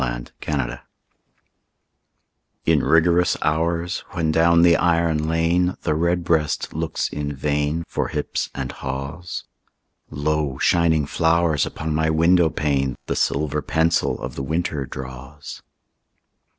XVII—WINTER 0.01 0.81
In 2.65 2.81
rigorous 2.83 3.37
hours, 3.43 4.03
when 4.13 4.31
down 4.31 4.63
the 4.63 4.75
iron 4.75 5.27
lane 5.27 5.75
The 5.83 5.93
redbreast 5.93 6.73
looks 6.73 7.07
in 7.07 7.35
vain 7.35 7.83
For 7.87 8.07
hips 8.07 8.49
and 8.55 8.71
haws, 8.71 9.43
Lo, 10.09 10.57
shining 10.57 11.05
flowers 11.05 11.67
upon 11.67 11.93
my 11.93 12.09
window 12.09 12.49
pane 12.49 12.97
The 13.05 13.15
silver 13.15 13.61
pencil 13.61 14.19
of 14.19 14.33
the 14.33 14.41
winter 14.41 14.87
draws. 14.87 15.61